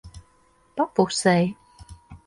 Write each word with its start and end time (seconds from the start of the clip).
Pa 0.75 0.83
pusei. 0.95 1.45